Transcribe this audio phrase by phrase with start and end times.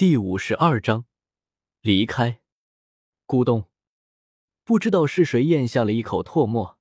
[0.00, 1.04] 第五十二章
[1.82, 2.40] 离开。
[3.26, 3.66] 咕咚，
[4.64, 6.78] 不知道是谁咽下了一口唾沫，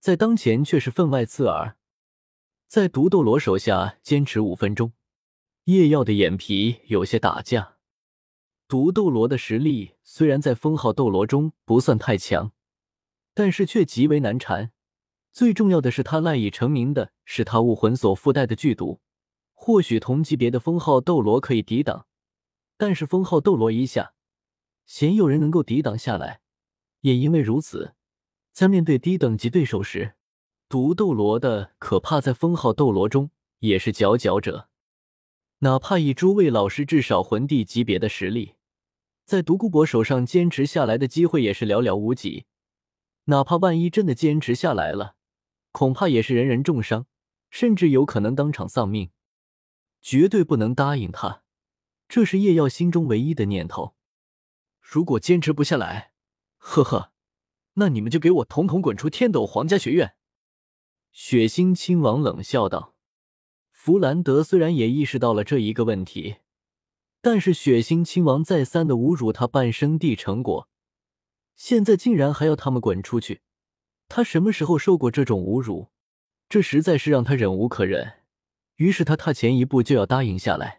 [0.00, 1.76] 在当前却是分外刺耳。
[2.66, 4.92] 在毒斗罗手下坚持五分钟，
[5.66, 7.76] 叶耀的眼皮有些打架。
[8.66, 12.50] 毒斗罗的实力虽然在封号斗罗中不算太强，
[13.34, 14.72] 但是却极为难缠。
[15.30, 19.00] 最重要的是，他赖以成名的是他武魂所附带的剧毒，
[19.54, 22.07] 或许同级别的封号斗罗可以抵挡。
[22.78, 24.14] 但是封号斗罗一下，
[24.86, 26.40] 鲜有人能够抵挡下来。
[27.00, 27.94] 也因为如此，
[28.52, 30.14] 在面对低等级对手时，
[30.68, 34.68] 毒斗罗的可怕在封号斗罗中也是佼佼者。
[35.58, 38.54] 哪怕以诸位老师至少魂帝级别的实力，
[39.24, 42.46] 在独孤博手上坚持下来的机会也是寥寥无几。
[43.24, 45.16] 哪怕万一真的坚持下来了，
[45.72, 47.06] 恐怕也是人人重伤，
[47.50, 49.10] 甚至有可能当场丧命。
[50.00, 51.42] 绝对不能答应他。
[52.08, 53.94] 这是叶耀心中唯一的念头。
[54.80, 56.12] 如果坚持不下来，
[56.56, 57.12] 呵呵，
[57.74, 60.14] 那你们就给我统统滚出天斗皇家学院！
[61.12, 62.94] 血腥亲王冷笑道。
[63.70, 66.36] 弗兰德虽然也意识到了这一个问题，
[67.20, 70.68] 但是血腥亲王再三的侮辱他半生地成果，
[71.54, 73.42] 现在竟然还要他们滚出去，
[74.08, 75.90] 他什么时候受过这种侮辱？
[76.48, 78.24] 这实在是让他忍无可忍。
[78.76, 80.77] 于是他踏前一步就要答应下来。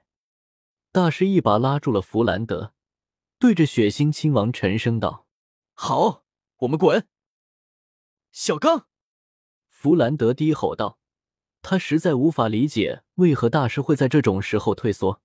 [0.92, 2.74] 大师一把拉住了弗兰德，
[3.38, 5.28] 对着血腥亲王沉声道
[5.76, 6.24] ：“好，
[6.58, 7.08] 我们滚。”
[8.34, 8.88] 小刚，
[9.70, 10.98] 弗兰德低吼道
[11.62, 15.22] ：“他实在无法理解为何大师会在这种时候退缩。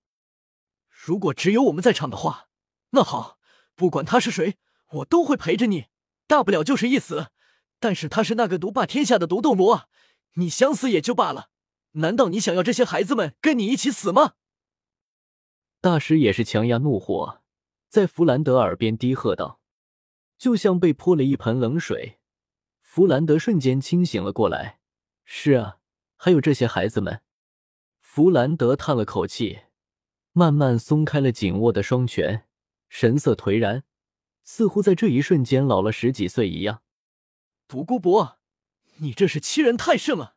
[0.90, 2.50] 如果只有我们在场的话，
[2.90, 3.38] 那好，
[3.74, 4.58] 不管他是谁，
[4.90, 5.86] 我都会陪着你，
[6.26, 7.28] 大不了就是一死。
[7.80, 9.88] 但是他是那个独霸天下的毒斗罗，
[10.34, 11.48] 你想死也就罢了，
[11.92, 14.34] 难道你想要这些孩子们跟你一起死吗？”
[15.84, 17.42] 大师也是强压怒火，
[17.90, 19.60] 在弗兰德耳边低喝道，
[20.38, 22.20] 就像被泼了一盆冷水。
[22.80, 24.80] 弗兰德瞬间清醒了过来。
[25.26, 25.80] 是啊，
[26.16, 27.20] 还有这些孩子们。
[28.00, 29.64] 弗兰德叹了口气，
[30.32, 32.46] 慢慢松开了紧握的双拳，
[32.88, 33.84] 神色颓然，
[34.42, 36.80] 似乎在这一瞬间老了十几岁一样。
[37.68, 38.38] 独孤博，
[39.00, 40.36] 你这是欺人太甚了。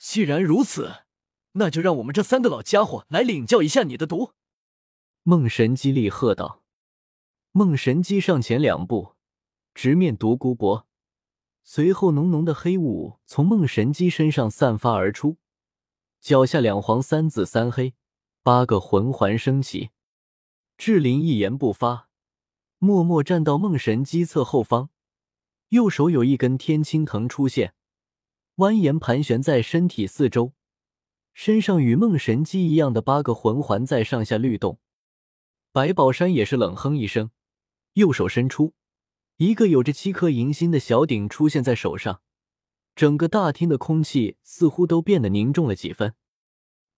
[0.00, 1.05] 既然如此。
[1.58, 4.32] 那就让我们这三个老家伙来领教一下你的毒！
[5.22, 6.62] 梦神机厉喝道。
[7.52, 9.14] 梦神机上前两步，
[9.74, 10.86] 直面独孤博，
[11.64, 15.38] 随后浓浓的黑雾从梦神机身上散发而出，
[16.20, 17.94] 脚下两黄三紫三黑
[18.42, 19.90] 八个魂环升起。
[20.76, 22.10] 志林一言不发，
[22.78, 24.90] 默默站到梦神机侧后方，
[25.70, 27.72] 右手有一根天青藤出现，
[28.56, 30.52] 蜿蜒盘旋在身体四周。
[31.38, 34.80] 身上与梦神机一样的八个魂环在上下律动，
[35.70, 37.30] 白宝山也是冷哼一声，
[37.92, 38.72] 右手伸出，
[39.36, 42.22] 一个有着七颗银心的小鼎出现在手上，
[42.94, 46.14] 整个大厅的空气似乎都变得凝重了几分。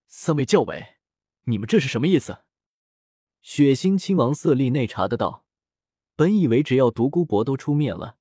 [0.07, 0.95] 三位教委，
[1.43, 2.37] 你们这是什么意思？
[3.41, 5.43] 血腥亲王色厉内查的道，
[6.15, 8.15] 本以为只要独孤博都出面了，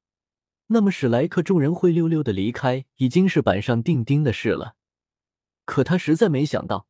[0.67, 4.75] 那么史莱克众人灰溜溜的离开已经是板上钉钉的事了。
[5.69, 6.87] 可他实在没想到，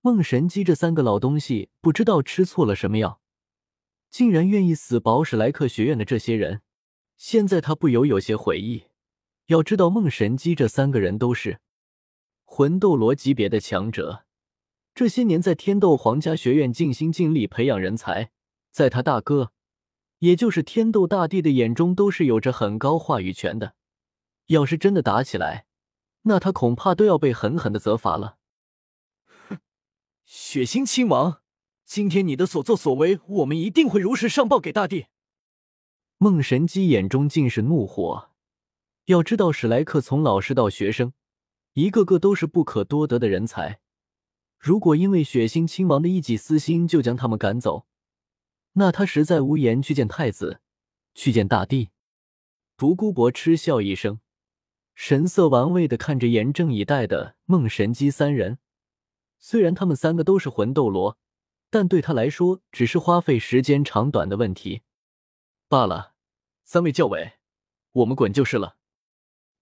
[0.00, 3.20] 梦神机这三个老东西不知道吃错了什么药，
[4.10, 6.62] 竟然愿意死保史莱克学院的这些人。
[7.16, 8.86] 现在他不由有些悔意。
[9.46, 11.60] 要知道，梦神机这三个人都是
[12.44, 14.24] 魂斗罗级别的强者，
[14.96, 18.32] 这些年在天斗皇家学院尽心尽力培养人才，
[18.72, 19.52] 在他大哥，
[20.18, 23.76] 也就是天斗大帝的眼中，都是有着很高话语权的。
[24.46, 25.66] 要是真的打起来，
[26.22, 28.38] 那他恐怕都要被狠狠的责罚了。
[29.48, 29.58] 哼，
[30.24, 31.42] 血腥亲王，
[31.84, 35.06] 今天你的所作所为，我们一定会如实上报给大帝。
[36.18, 38.30] 梦神机眼中尽是怒火。
[39.06, 41.12] 要知道，史莱克从老师到学生，
[41.72, 43.80] 一个个都是不可多得的人才。
[44.58, 47.86] 如果因为血腥亲王的一己私心就将他们赶走，
[48.74, 50.60] 那他实在无颜去见太子，
[51.14, 51.90] 去见大帝。
[52.76, 54.20] 独孤博嗤笑一声。
[54.94, 58.58] 神色玩味的看着严阵以待的梦神机三人，
[59.38, 61.18] 虽然他们三个都是魂斗罗，
[61.70, 64.82] 但对他来说只是花费时间长短的问题
[65.68, 66.14] 罢了。
[66.64, 67.32] 三位教委，
[67.92, 68.76] 我们滚就是了。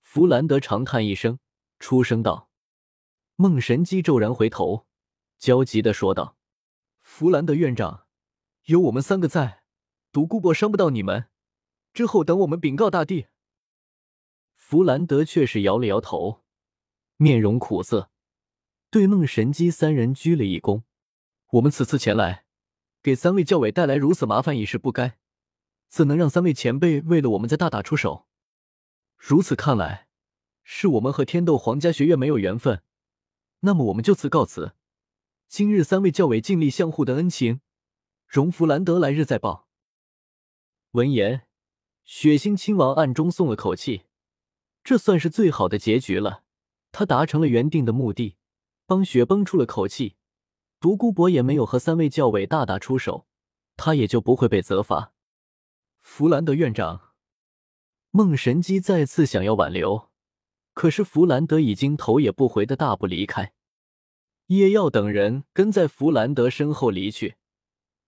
[0.00, 1.38] 弗兰德长叹一声，
[1.78, 2.50] 出声道。
[3.36, 4.86] 梦神机骤然回头，
[5.38, 6.36] 焦急的说道
[7.00, 8.06] ：“弗兰德院长，
[8.64, 9.62] 有我们三个在，
[10.12, 11.28] 独孤博伤不到你们。
[11.94, 13.28] 之后等我们禀告大帝。”
[14.70, 16.44] 弗兰德却是摇了摇头，
[17.16, 18.08] 面容苦涩，
[18.88, 20.84] 对梦神机三人鞠了一躬。
[21.54, 22.44] 我们此次前来，
[23.02, 25.18] 给三位教委带来如此麻烦已是不该，
[25.88, 28.28] 怎能让三位前辈为了我们再大打出手？
[29.16, 30.06] 如此看来，
[30.62, 32.84] 是我们和天斗皇家学院没有缘分。
[33.62, 34.76] 那么我们就此告辞。
[35.48, 37.60] 今日三位教委尽力相互的恩情，
[38.28, 39.66] 容弗兰德，来日再报。
[40.92, 41.48] 闻言，
[42.04, 44.04] 血腥亲王暗中松了口气，
[44.82, 46.42] 这算是最好的结局了。
[46.92, 48.36] 他达成了原定的目的，
[48.86, 50.16] 帮雪崩出了口气。
[50.80, 53.26] 独孤博也没有和三位教委大打出手，
[53.76, 55.12] 他也就不会被责罚。
[56.00, 57.12] 弗兰德院长，
[58.10, 60.08] 梦神机再次想要挽留。
[60.72, 63.52] 可是弗兰德已经头也不回的大步离开，
[64.46, 67.36] 叶耀等人跟在弗兰德身后离去。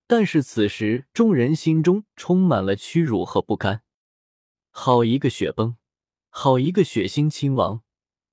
[0.07, 3.83] 但是此时众人心中充满了屈辱和不甘。
[4.71, 5.77] 好一个雪崩，
[6.35, 7.83] 好一个血腥亲王，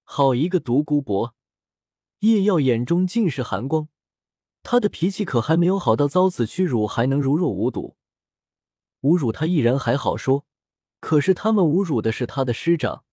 [0.04, 1.36] 好一个独孤博！
[2.20, 3.90] 叶耀眼中尽是寒光，
[4.64, 7.98] 他的脾气可还没有好到遭此屈辱还能如若无睹。
[9.02, 10.46] 侮辱他一人还好说，
[11.02, 13.04] 可是他们侮辱的是他的师长。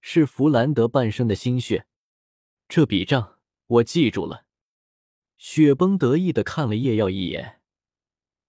[0.00, 1.86] 是弗兰德半生的心血，
[2.68, 3.38] 这笔账
[3.68, 4.46] 我记住了。
[5.38, 7.60] 雪崩得意的看了叶耀一眼，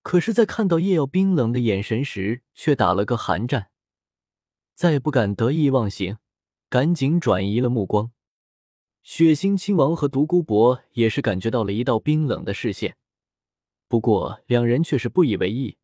[0.01, 3.69] 可是，在看到叶耀冰冷的眼神时，却打了个寒战，
[4.75, 6.17] 再不敢得意忘形，
[6.69, 8.11] 赶紧转移了目光。
[9.01, 12.97] 血腥亲王和独孤博也是感觉到了一道冰冷的视线，
[13.87, 15.77] 不过两人却是不以为意。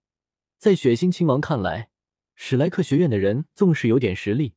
[0.58, 1.90] 在血腥亲王看来，
[2.36, 4.56] 史莱克学院的人纵是有点实力，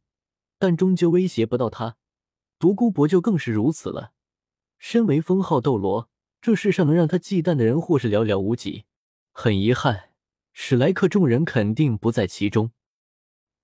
[0.59, 1.97] 但终究威胁不到他，
[2.59, 4.15] 独孤博就更是如此了。
[4.79, 6.11] 身为封号斗罗，
[6.41, 8.85] 这世上能让他忌惮的人或是寥寥无几。
[9.31, 10.11] 很遗憾，
[10.53, 12.73] 史莱克众人肯定不在其中。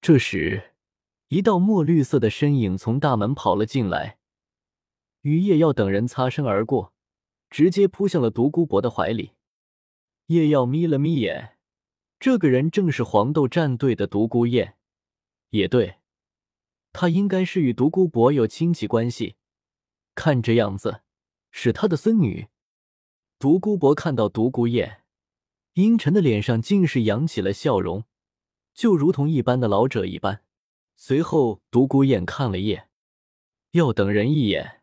[0.02, 0.72] 这时，
[1.28, 4.18] 一道墨绿色的身影从大门跑了进来，
[5.20, 6.94] 与叶耀等人擦身而过，
[7.50, 9.32] 直接扑向了独孤博的怀里。
[10.28, 11.58] 叶耀眯了眯眼，
[12.18, 14.76] 这个人正是黄豆战队的独孤雁。
[15.50, 15.96] 也对。
[16.92, 19.36] 他应该是与独孤博有亲戚关系，
[20.14, 21.02] 看这样子
[21.50, 22.48] 是他的孙女。
[23.38, 25.02] 独孤博看到独孤雁，
[25.74, 28.04] 阴沉的脸上竟是扬起了笑容，
[28.74, 30.42] 就如同一般的老者一般。
[30.96, 32.88] 随后，独孤雁看了叶
[33.70, 34.82] 耀等人一眼，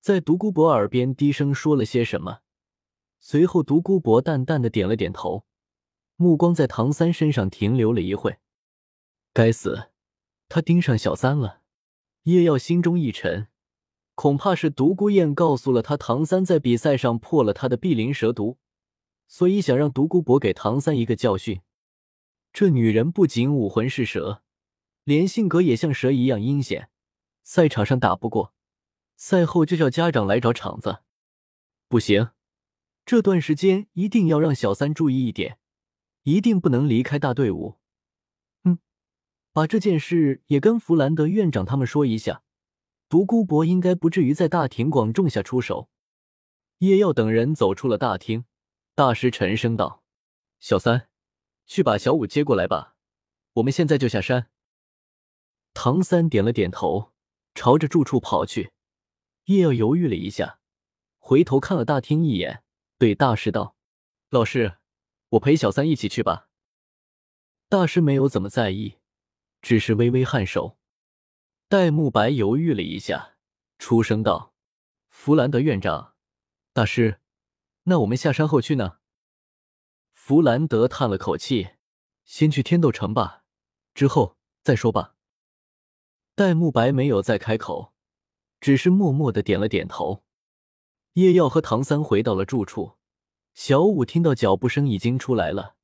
[0.00, 2.40] 在独孤博耳边低声说了些什么。
[3.20, 5.44] 随后，独孤博淡淡的点了点头，
[6.16, 8.38] 目光在唐三身上停留了一会。
[9.32, 9.90] 该死！
[10.48, 11.60] 他盯上小三了，
[12.24, 13.46] 叶耀心中一沉，
[14.14, 18.58] 恐怕是独孤雁告诉了他唐三在比赛上破了他的碧鳞蛇毒，
[19.28, 21.60] 所以想让独孤博给唐三一个教训。
[22.52, 24.42] 这女人不仅武魂是蛇，
[25.04, 26.90] 连性格也像蛇一样阴险。
[27.42, 28.54] 赛场上打不过，
[29.16, 31.00] 赛后就叫家长来找场子。
[31.88, 32.30] 不行，
[33.04, 35.58] 这段时间一定要让小三注意一点，
[36.22, 37.78] 一定不能离开大队伍。
[38.64, 38.78] 嗯
[39.52, 42.42] 把这件事也跟弗兰德院长他们说一下，
[43.08, 45.90] 独孤博应该不至于在大庭广众下出手。
[46.78, 48.44] 叶耀等人走出了大厅，
[48.94, 50.02] 大师沉声道
[50.60, 51.08] ：“小三，
[51.66, 52.96] 去把小五接过来吧，
[53.54, 54.50] 我们现在就下山。”
[55.74, 57.12] 唐三点了点头，
[57.54, 58.72] 朝着住处跑去。
[59.46, 60.58] 叶耀犹豫了一下，
[61.18, 62.62] 回头看了大厅一眼，
[62.98, 63.76] 对大师道
[64.30, 64.78] ：“老师，
[65.30, 66.48] 我陪小三一起去吧。”
[67.68, 68.98] 大师没有怎么在意。
[69.62, 70.76] 只是微微颔首，
[71.68, 73.36] 戴沐白犹豫了一下，
[73.78, 74.52] 出声道
[75.08, 76.14] ：“弗兰德院长，
[76.72, 77.20] 大师，
[77.84, 78.98] 那我们下山后去呢？”
[80.24, 81.70] 弗兰德叹了口气
[82.24, 83.42] ：“先去天斗城吧，
[83.92, 85.16] 之后再说吧。”
[86.36, 87.92] 戴沐白没有再开口，
[88.60, 90.22] 只是默默的点了点头。
[91.14, 92.98] 叶耀和唐三回到了住处，
[93.52, 95.74] 小五听到脚步声已经出来了，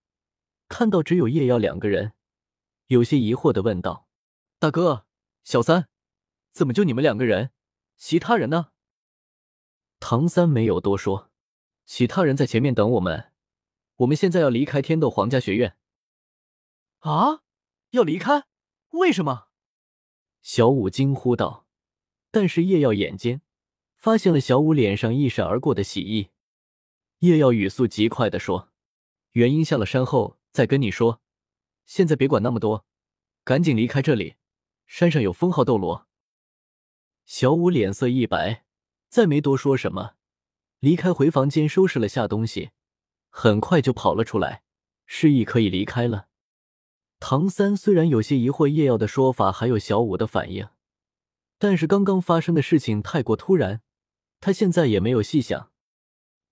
[0.68, 2.12] 看到只有叶耀两个人。
[2.87, 4.07] 有些疑惑的问道
[4.61, 5.07] ：“大哥，
[5.42, 5.88] 小三，
[6.52, 7.50] 怎么就你们两个人？
[7.97, 8.68] 其他人呢？”
[9.99, 11.33] 唐三没有多说，
[11.85, 13.33] 其他人在前面等我们。
[13.99, 15.76] 我们现在要离开天斗皇家学院。
[17.00, 17.43] 啊！
[17.90, 18.45] 要离开？
[18.90, 19.49] 为什么？
[20.43, 21.67] 小舞惊呼道。
[22.31, 23.40] 但是叶耀眼尖，
[23.97, 26.28] 发现了小舞脸上一闪而过的喜意。
[27.21, 28.71] 叶耀语速极快的说
[29.33, 31.23] ：“原因下了山后再跟你说。”
[31.87, 32.85] 现在别管那么多，
[33.45, 34.35] 赶紧离开这里。
[34.87, 36.07] 山上有封号斗罗。
[37.25, 38.67] 小舞脸色一白，
[39.09, 40.17] 再没多说什么，
[40.81, 42.71] 离开回房间收拾了下东西，
[43.29, 44.63] 很快就跑了出来，
[45.07, 46.29] 示意可以离开了。
[47.21, 50.69] 唐三虽然有些疑惑叶耀的说法，还有小五的反应，
[51.59, 53.83] 但是刚刚发生的事情太过突然，
[54.41, 55.73] 他现在也没有细想。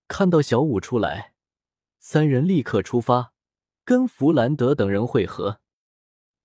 [0.08, 1.34] 看到小五出来，
[1.98, 3.32] 三人立刻出发，
[3.84, 5.60] 跟弗兰德等人会合。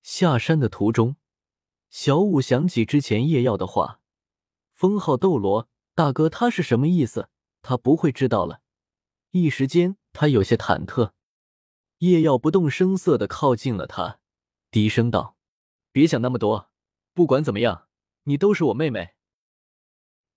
[0.04, 1.16] 下山的途中，
[1.90, 4.02] 小五想起之前叶耀的话
[4.74, 7.30] ：“封号斗罗大哥，他是什么意思？
[7.62, 8.62] 他不会知道了。”
[9.32, 11.12] 一时间，他有些忐忑。
[12.00, 14.20] 叶耀不动声色的靠近了他，
[14.72, 15.38] 低声道
[15.92, 16.72] ：“别想那么多，
[17.14, 17.88] 不管怎么样，
[18.24, 19.16] 你都是我妹妹。”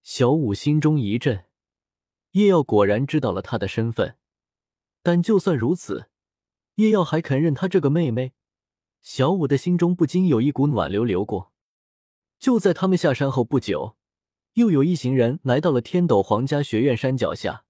[0.03, 1.47] 小五心中一震，
[2.33, 4.19] 叶耀果然知道了他的身份。
[5.03, 6.11] 但就算如此，
[6.75, 8.35] 叶耀还肯认他这个妹妹。
[9.01, 11.53] 小五的心中不禁有一股暖流流过。
[12.39, 13.97] 就在他们下山后不久，
[14.55, 17.65] 又有一行人来到了天斗皇家学院山脚下。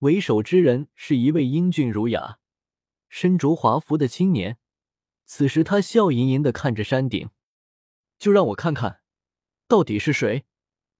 [0.00, 2.38] 为首之人是一位英俊儒雅、
[3.08, 4.58] 身着华服的青年。
[5.24, 7.30] 此时他笑盈盈的看着山顶，
[8.18, 9.00] 就让我看看，
[9.66, 10.44] 到底是谁，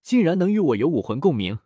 [0.02, 1.58] 竟然能与我有武魂共鸣。